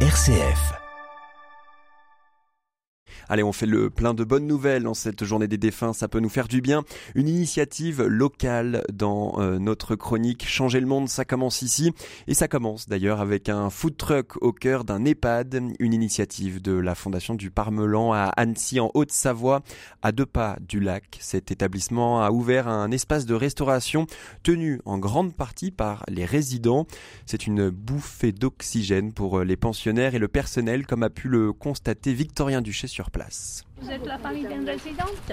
RCF. 0.00 0.85
Allez, 3.28 3.42
on 3.42 3.52
fait 3.52 3.66
le 3.66 3.90
plein 3.90 4.14
de 4.14 4.22
bonnes 4.22 4.46
nouvelles 4.46 4.86
en 4.86 4.94
cette 4.94 5.24
journée 5.24 5.48
des 5.48 5.58
défunts, 5.58 5.92
ça 5.92 6.06
peut 6.06 6.20
nous 6.20 6.28
faire 6.28 6.46
du 6.46 6.60
bien. 6.60 6.84
Une 7.16 7.28
initiative 7.28 8.04
locale 8.04 8.84
dans 8.92 9.40
euh, 9.40 9.58
notre 9.58 9.96
chronique 9.96 10.46
Changer 10.46 10.78
le 10.78 10.86
monde, 10.86 11.08
ça 11.08 11.24
commence 11.24 11.60
ici. 11.62 11.92
Et 12.28 12.34
ça 12.34 12.46
commence 12.46 12.88
d'ailleurs 12.88 13.20
avec 13.20 13.48
un 13.48 13.68
food 13.68 13.96
truck 13.96 14.40
au 14.42 14.52
cœur 14.52 14.84
d'un 14.84 15.04
EHPAD, 15.04 15.60
une 15.80 15.92
initiative 15.92 16.62
de 16.62 16.72
la 16.72 16.94
Fondation 16.94 17.34
du 17.34 17.50
Parmelan 17.50 18.12
à 18.12 18.26
Annecy 18.36 18.78
en 18.78 18.92
Haute-Savoie, 18.94 19.62
à 20.02 20.12
deux 20.12 20.26
pas 20.26 20.56
du 20.60 20.78
lac. 20.78 21.18
Cet 21.20 21.50
établissement 21.50 22.22
a 22.22 22.30
ouvert 22.30 22.68
un 22.68 22.92
espace 22.92 23.26
de 23.26 23.34
restauration 23.34 24.06
tenu 24.44 24.80
en 24.84 24.98
grande 24.98 25.34
partie 25.34 25.72
par 25.72 26.04
les 26.08 26.24
résidents. 26.24 26.86
C'est 27.24 27.48
une 27.48 27.70
bouffée 27.70 28.30
d'oxygène 28.30 29.12
pour 29.12 29.40
les 29.40 29.56
pensionnaires 29.56 30.14
et 30.14 30.20
le 30.20 30.28
personnel, 30.28 30.86
comme 30.86 31.02
a 31.02 31.10
pu 31.10 31.28
le 31.28 31.52
constater 31.52 32.12
Victorien 32.12 32.62
Duché 32.62 32.86
sur 32.86 33.10
place. 33.16 33.64
Vous 33.80 33.90
êtes 33.90 34.06
la 34.06 34.18
famille 34.18 34.46
d'une 34.46 34.66
résidente 34.68 35.32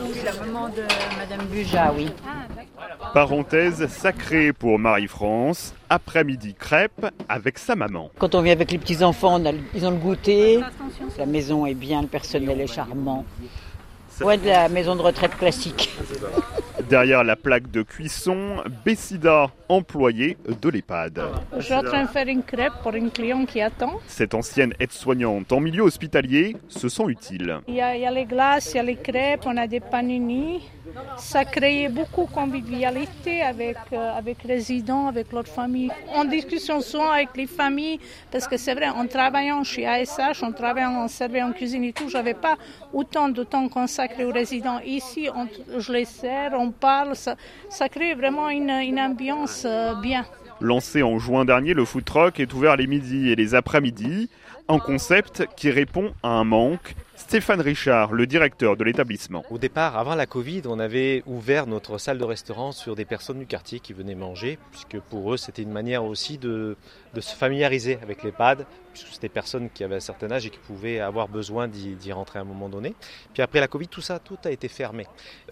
Oui, 0.00 0.14
la 0.24 0.32
maman 0.44 0.68
de 0.68 0.82
Madame 1.18 1.46
Buja, 1.46 1.92
oui. 1.96 2.08
Ah. 2.26 3.10
Parenthèse 3.12 3.86
sacrée 3.88 4.52
pour 4.52 4.78
Marie-France, 4.78 5.74
après-midi 5.90 6.54
crêpe 6.54 7.06
avec 7.28 7.58
sa 7.58 7.74
maman. 7.76 8.10
Quand 8.18 8.34
on 8.34 8.42
vient 8.42 8.52
avec 8.52 8.70
les 8.70 8.78
petits-enfants, 8.78 9.40
on 9.40 9.44
a 9.46 9.52
le- 9.52 9.58
ils 9.74 9.84
ont 9.86 9.90
le 9.90 9.96
goûter. 9.96 10.60
La 11.18 11.26
maison 11.26 11.66
est 11.66 11.74
bien, 11.74 12.02
le 12.02 12.08
personnel 12.08 12.60
est 12.60 12.66
charmant. 12.72 13.24
Ouais, 14.20 14.36
de 14.36 14.46
la 14.48 14.68
maison 14.68 14.96
de 14.96 15.02
retraite 15.02 15.36
classique. 15.36 15.90
Derrière 16.88 17.22
la 17.22 17.36
plaque 17.36 17.70
de 17.70 17.82
cuisson, 17.82 18.62
Bessida, 18.84 19.50
employée 19.68 20.38
de 20.62 20.68
l'EHPAD. 20.70 21.20
Je 21.58 21.60
suis 21.62 21.74
en 21.74 21.82
train 21.82 22.04
de 22.04 22.08
faire 22.08 22.26
une 22.28 22.42
crêpe 22.42 22.72
pour 22.82 22.94
une 22.94 23.10
cliente 23.10 23.48
qui 23.48 23.60
attend. 23.60 24.00
Cette 24.06 24.32
ancienne 24.32 24.72
aide-soignante 24.80 25.52
en 25.52 25.60
milieu 25.60 25.82
hospitalier 25.82 26.56
se 26.68 26.88
sent 26.88 27.04
utile. 27.08 27.58
Il 27.68 27.74
y, 27.74 27.80
a, 27.82 27.94
il 27.94 28.00
y 28.02 28.06
a 28.06 28.10
les 28.10 28.24
glaces, 28.24 28.72
il 28.72 28.76
y 28.78 28.80
a 28.80 28.82
les 28.82 28.96
crêpes, 28.96 29.42
on 29.44 29.56
a 29.58 29.66
des 29.66 29.80
panini. 29.80 30.62
Ça 31.18 31.44
créait 31.44 31.90
beaucoup 31.90 32.24
de 32.24 32.30
convivialité 32.30 33.42
avec, 33.42 33.76
euh, 33.92 34.16
avec 34.16 34.42
les 34.44 34.54
résidents, 34.54 35.06
avec 35.06 35.30
l'autre 35.32 35.50
famille. 35.52 35.90
En 36.14 36.24
discussion 36.24 36.80
souvent 36.80 37.10
avec 37.10 37.28
les 37.36 37.46
familles, 37.46 38.00
parce 38.32 38.48
que 38.48 38.56
c'est 38.56 38.74
vrai, 38.74 38.88
en 38.88 39.06
travaillant 39.06 39.62
chez 39.64 39.86
ASH, 39.86 40.42
en 40.42 40.50
travaillant 40.52 40.92
en 40.96 41.08
serveur 41.08 41.46
en 41.46 41.52
cuisine 41.52 41.84
et 41.84 41.92
tout, 41.92 42.08
j'avais 42.08 42.32
pas 42.32 42.56
autant 42.94 43.28
de 43.28 43.44
temps 43.44 43.68
consacré 43.68 44.24
aux 44.24 44.32
résidents. 44.32 44.80
Ici, 44.86 45.28
on- 45.34 45.46
je 45.78 45.92
les 45.92 46.06
sers, 46.06 46.52
on 46.58 46.70
parle, 46.78 47.14
ça, 47.16 47.36
ça 47.68 47.88
crée 47.88 48.14
vraiment 48.14 48.48
une, 48.48 48.70
ambiance 48.98 49.64
euh, 49.66 49.94
bien. 50.00 50.24
Lancé 50.60 51.02
en 51.02 51.18
juin 51.18 51.44
dernier, 51.44 51.74
le 51.74 51.84
food 51.84 52.04
truck 52.04 52.40
est 52.40 52.52
ouvert 52.52 52.76
les 52.76 52.86
midis 52.86 53.30
et 53.30 53.36
les 53.36 53.54
après-midi. 53.54 54.28
Un 54.70 54.80
concept 54.80 55.46
qui 55.56 55.70
répond 55.70 56.12
à 56.22 56.28
un 56.28 56.44
manque. 56.44 56.94
Stéphane 57.16 57.62
Richard, 57.62 58.12
le 58.12 58.26
directeur 58.26 58.76
de 58.76 58.84
l'établissement. 58.84 59.42
Au 59.48 59.56
départ, 59.56 59.96
avant 59.96 60.14
la 60.14 60.26
Covid, 60.26 60.60
on 60.66 60.78
avait 60.78 61.22
ouvert 61.26 61.66
notre 61.66 61.96
salle 61.96 62.18
de 62.18 62.24
restaurant 62.24 62.72
sur 62.72 62.94
des 62.94 63.06
personnes 63.06 63.38
du 63.38 63.46
quartier 63.46 63.80
qui 63.80 63.94
venaient 63.94 64.14
manger, 64.14 64.58
puisque 64.70 65.00
pour 65.00 65.32
eux, 65.32 65.38
c'était 65.38 65.62
une 65.62 65.72
manière 65.72 66.04
aussi 66.04 66.36
de, 66.36 66.76
se 67.18 67.34
familiariser 67.34 67.98
avec 68.02 68.22
l'EHPAD, 68.22 68.66
puisque 68.92 69.08
c'était 69.08 69.28
des 69.28 69.32
personnes 69.32 69.70
qui 69.70 69.84
avaient 69.84 69.96
un 69.96 70.00
certain 70.00 70.30
âge 70.30 70.44
et 70.44 70.50
qui 70.50 70.58
pouvaient 70.58 71.00
avoir 71.00 71.28
besoin 71.28 71.66
d'y 71.66 71.94
d'y 71.94 72.12
rentrer 72.12 72.38
à 72.38 72.42
un 72.42 72.44
moment 72.44 72.68
donné. 72.68 72.94
Puis 73.32 73.42
après 73.42 73.60
la 73.60 73.68
Covid, 73.68 73.88
tout 73.88 74.02
ça, 74.02 74.18
tout 74.18 74.38
a 74.44 74.50
été 74.50 74.68
fermé. 74.68 75.06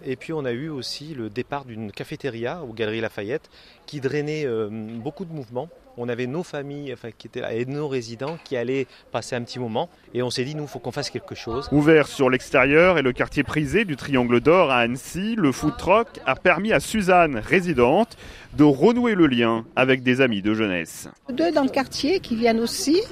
Et 0.05 0.17
puis 0.17 0.34
on 0.34 0.44
a 0.44 0.53
eu 0.53 0.69
aussi 0.69 1.14
le 1.14 1.31
départ 1.31 1.64
d'une 1.64 1.91
cafétéria 1.91 2.62
aux 2.62 2.75
Galeries 2.75 3.00
Lafayette 3.00 3.48
qui 3.87 4.00
drainait 4.00 4.44
euh, 4.44 4.69
beaucoup 4.70 5.25
de 5.25 5.33
mouvements. 5.33 5.70
On 5.98 6.08
avait 6.08 6.27
nos 6.27 6.42
familles 6.42 6.92
enfin, 6.92 7.08
qui 7.16 7.27
étaient 7.27 7.41
là 7.41 7.52
et 7.52 7.64
nos 7.64 7.89
résidents 7.89 8.39
qui 8.44 8.56
allaient 8.56 8.86
passer 9.12 9.36
un 9.36 9.42
petit 9.42 9.58
moment. 9.58 9.89
Et 10.14 10.22
on 10.22 10.30
s'est 10.30 10.44
dit, 10.44 10.55
nous, 10.55 10.64
il 10.64 10.69
faut 10.69 10.78
qu'on 10.78 10.92
fasse 10.92 11.11
quelque 11.11 11.34
chose. 11.34 11.69
Ouvert 11.72 12.06
sur 12.06 12.30
l'extérieur 12.30 12.98
et 12.98 13.03
le 13.03 13.12
quartier 13.12 13.42
prisé 13.42 13.84
du 13.84 13.97
Triangle 13.97 14.41
d'Or 14.41 14.71
à 14.71 14.78
Annecy, 14.78 15.34
le 15.37 15.53
food 15.53 15.76
truck 15.76 16.09
a 16.26 16.34
permis 16.34 16.72
à 16.72 16.81
Suzanne, 16.81 17.37
résidente, 17.37 18.16
de 18.56 18.65
renouer 18.65 19.15
le 19.15 19.26
lien 19.26 19.65
avec 19.76 20.03
des 20.03 20.21
amis 20.21 20.43
de 20.43 20.54
jeunesse. 20.54 21.09
deux 21.31 21.53
dans 21.53 21.62
le 21.62 21.69
quartier 21.69 22.21
qui 22.21 22.37
viennent 22.37 22.60
aussi. 22.60 23.03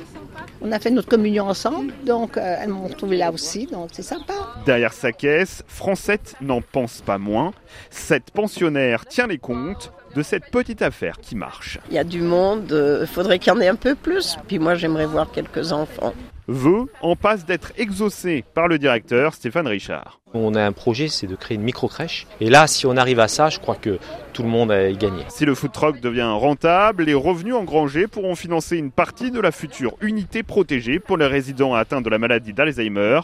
On 0.60 0.72
a 0.72 0.78
fait 0.78 0.90
notre 0.90 1.08
communion 1.08 1.46
ensemble, 1.48 1.92
donc 2.04 2.36
euh, 2.36 2.56
elles 2.60 2.70
m'ont 2.70 2.86
retrouvé 2.86 3.16
là 3.16 3.30
aussi, 3.30 3.66
donc 3.66 3.90
c'est 3.92 4.02
sympa. 4.02 4.34
Derrière 4.64 4.92
sa 4.92 5.12
caisse, 5.12 5.62
Francette 5.68 6.36
n'en 6.40 6.62
pense 6.62 7.02
pas 7.02 7.18
moins. 7.18 7.52
Cette 7.90 8.30
pensionnaire 8.30 9.04
tient 9.06 9.26
les 9.26 9.38
comptes 9.38 9.92
de 10.14 10.22
cette 10.22 10.50
petite 10.50 10.82
affaire 10.82 11.18
qui 11.20 11.34
marche. 11.36 11.78
Il 11.90 11.94
y 11.94 11.98
a 11.98 12.04
du 12.04 12.20
monde, 12.20 12.70
il 13.00 13.06
faudrait 13.06 13.38
qu'il 13.38 13.52
y 13.52 13.56
en 13.56 13.60
ait 13.60 13.68
un 13.68 13.74
peu 13.74 13.94
plus. 13.94 14.36
Puis 14.46 14.58
moi, 14.58 14.74
j'aimerais 14.74 15.06
voir 15.06 15.30
quelques 15.30 15.72
enfants. 15.72 16.12
Vœux 16.46 16.90
en 17.00 17.16
passe 17.16 17.46
d'être 17.46 17.72
exaucé 17.78 18.44
par 18.52 18.68
le 18.68 18.78
directeur 18.78 19.32
Stéphane 19.32 19.66
Richard. 19.66 20.20
On 20.34 20.54
a 20.54 20.62
un 20.62 20.72
projet, 20.72 21.08
c'est 21.08 21.26
de 21.26 21.36
créer 21.36 21.54
une 21.54 21.62
micro-crèche. 21.62 22.26
Et 22.40 22.50
là, 22.50 22.66
si 22.66 22.86
on 22.86 22.98
arrive 22.98 23.18
à 23.20 23.28
ça, 23.28 23.48
je 23.48 23.58
crois 23.58 23.76
que 23.76 23.98
tout 24.34 24.42
le 24.42 24.50
monde 24.50 24.70
a 24.70 24.92
gagné. 24.92 25.22
Si 25.28 25.46
le 25.46 25.54
food 25.54 25.72
truck 25.72 26.00
devient 26.00 26.22
rentable, 26.22 27.04
les 27.04 27.14
revenus 27.14 27.54
engrangés 27.54 28.08
pourront 28.08 28.34
financer 28.34 28.76
une 28.76 28.90
partie 28.90 29.30
de 29.30 29.40
la 29.40 29.52
future 29.52 29.96
unité 30.02 30.42
protégée 30.42 30.98
pour 30.98 31.16
les 31.16 31.26
résidents 31.26 31.72
atteints 31.72 32.02
de 32.02 32.10
la 32.10 32.18
maladie 32.18 32.52
d'Alzheimer. 32.52 33.20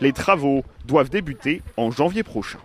Les 0.00 0.12
travaux 0.12 0.62
doivent 0.84 1.10
débuter 1.10 1.62
en 1.78 1.90
janvier 1.90 2.22
prochain. 2.22 2.58